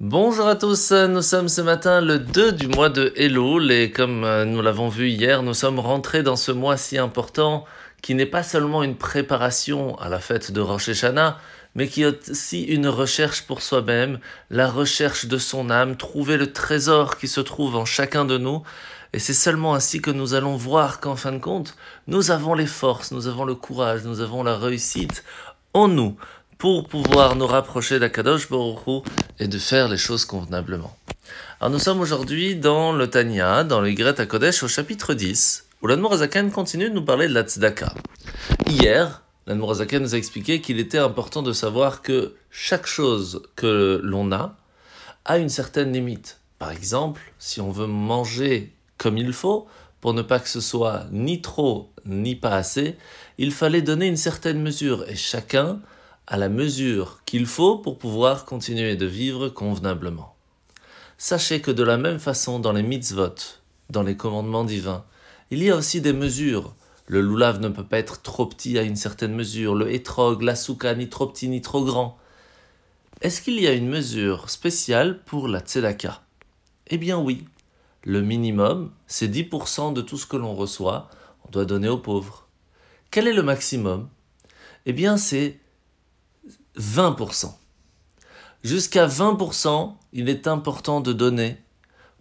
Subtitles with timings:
[0.00, 4.24] Bonjour à tous, nous sommes ce matin le 2 du mois de Elul et comme
[4.24, 7.64] euh, nous l'avons vu hier, nous sommes rentrés dans ce mois si important
[8.02, 11.38] qui n'est pas seulement une préparation à la fête de Rosh Hashanah,
[11.76, 14.18] mais qui est aussi une recherche pour soi-même,
[14.50, 18.64] la recherche de son âme, trouver le trésor qui se trouve en chacun de nous.
[19.12, 21.76] Et c'est seulement ainsi que nous allons voir qu'en fin de compte,
[22.08, 25.22] nous avons les forces, nous avons le courage, nous avons la réussite
[25.72, 26.16] en nous
[26.58, 29.04] pour pouvoir nous rapprocher d'Akadosh Baruch
[29.38, 30.96] et de faire les choses convenablement.
[31.60, 35.86] Alors nous sommes aujourd'hui dans le Tanya, dans les à Kodesh, au chapitre 10, où
[35.86, 37.94] l'Admorazakan continue de nous parler de la Tzedaka.
[38.68, 44.32] Hier, l'Admorazakan nous a expliqué qu'il était important de savoir que chaque chose que l'on
[44.32, 44.56] a
[45.24, 46.40] a une certaine limite.
[46.58, 49.66] Par exemple, si on veut manger comme il faut,
[50.00, 52.96] pour ne pas que ce soit ni trop ni pas assez,
[53.38, 55.80] il fallait donner une certaine mesure et chacun
[56.26, 60.34] à la mesure qu'il faut pour pouvoir continuer de vivre convenablement.
[61.18, 63.34] Sachez que de la même façon dans les mitzvot,
[63.90, 65.04] dans les commandements divins,
[65.50, 66.74] il y a aussi des mesures.
[67.06, 70.56] Le loulav ne peut pas être trop petit à une certaine mesure, le hétrog, la
[70.56, 72.18] souka, ni trop petit ni trop grand.
[73.20, 76.22] Est-ce qu'il y a une mesure spéciale pour la tzedaka?
[76.88, 77.44] Eh bien oui.
[78.02, 81.08] Le minimum, c'est 10% de tout ce que l'on reçoit,
[81.46, 82.48] on doit donner aux pauvres.
[83.10, 84.08] Quel est le maximum?
[84.84, 85.58] Eh bien c'est
[86.78, 87.52] 20%.
[88.62, 91.58] Jusqu'à 20%, il est important de donner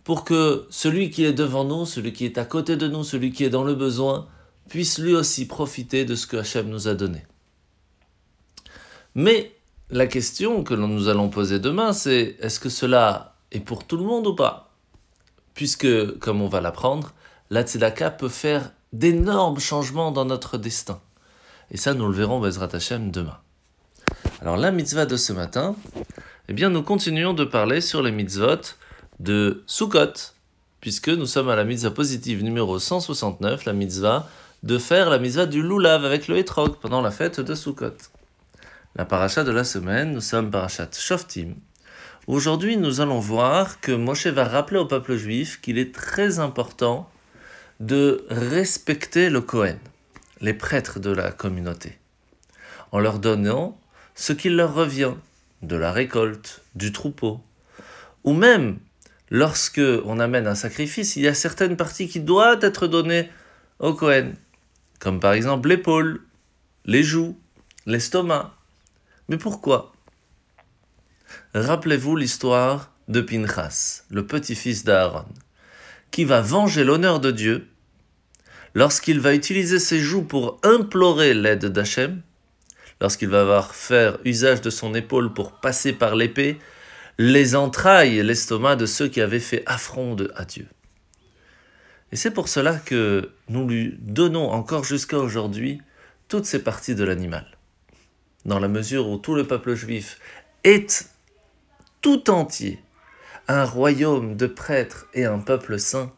[0.04, 3.32] pour que celui qui est devant nous, celui qui est à côté de nous, celui
[3.32, 4.28] qui est dans le besoin,
[4.70, 7.26] puisse lui aussi profiter de ce que Hachem nous a donné.
[9.16, 9.56] Mais
[9.90, 14.04] la question que nous allons poser demain, c'est est-ce que cela est pour tout le
[14.04, 14.74] monde ou pas?
[15.54, 17.14] Puisque, comme on va l'apprendre,
[17.50, 21.00] la tzedaka peut faire d'énormes changements dans notre destin.
[21.72, 23.38] Et ça, nous le verrons Bezrat Hachem demain.
[24.44, 25.74] Alors la mitzvah de ce matin,
[26.50, 28.76] eh bien nous continuons de parler sur les mitzvot
[29.22, 30.34] de Sukkot,
[30.82, 34.28] puisque nous sommes à la mitzvah positive numéro 169, la mitzvah
[34.64, 37.96] de faire la mitzvah du lulav avec le hétrog pendant la fête de Sukkot.
[38.98, 41.56] La paracha de la semaine, nous sommes parachat Shoftim.
[42.28, 47.10] Aujourd'hui, nous allons voir que Moshe va rappeler au peuple juif qu'il est très important
[47.80, 49.80] de respecter le Kohen,
[50.42, 51.98] les prêtres de la communauté,
[52.92, 53.80] en leur donnant
[54.16, 55.14] ce qui leur revient
[55.62, 57.42] de la récolte, du troupeau.
[58.24, 58.80] Ou même,
[59.30, 63.30] lorsque on amène un sacrifice, il y a certaines parties qui doivent être données
[63.80, 64.34] au Cohen,
[65.00, 66.22] comme par exemple l'épaule,
[66.86, 67.38] les joues,
[67.86, 68.54] l'estomac.
[69.30, 69.94] Mais pourquoi?
[71.54, 75.26] Rappelez-vous l'histoire de Pinchas, le petit-fils d'Aaron,
[76.12, 77.68] qui va venger l'honneur de Dieu
[78.74, 82.22] lorsqu'il va utiliser ses joues pour implorer l'aide d'Hachem
[83.02, 86.60] lorsqu'il va avoir faire usage de son épaule pour passer par l'épée
[87.18, 90.68] les entrailles et l'estomac de ceux qui avaient fait affront à Dieu.
[92.12, 95.82] Et c'est pour cela que nous lui donnons encore jusqu'à aujourd'hui
[96.28, 97.58] toutes ces parties de l'animal.
[98.46, 100.20] Dans la mesure où tout le peuple juif
[100.64, 101.10] est
[102.02, 102.80] tout entier
[103.48, 106.12] un royaume de prêtres et un peuple saint,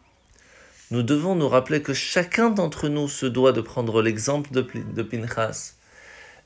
[0.92, 5.76] nous devons nous rappeler que chacun d'entre nous se doit de prendre l'exemple de Pinchas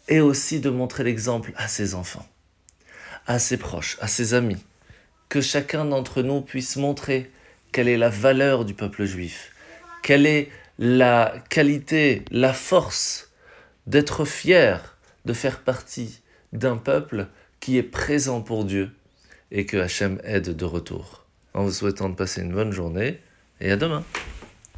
[0.09, 2.27] et aussi de montrer l'exemple à ses enfants,
[3.27, 4.61] à ses proches, à ses amis,
[5.29, 7.31] que chacun d'entre nous puisse montrer
[7.71, 9.53] quelle est la valeur du peuple juif,
[10.03, 10.49] quelle est
[10.79, 13.31] la qualité, la force
[13.85, 16.21] d'être fier de faire partie
[16.53, 17.27] d'un peuple
[17.59, 18.91] qui est présent pour Dieu
[19.51, 21.25] et que Hachem aide de retour.
[21.53, 23.19] En vous souhaitant de passer une bonne journée
[23.61, 24.03] et à demain.